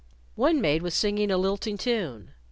[0.33, 2.31] One maid was singing a lilting tune.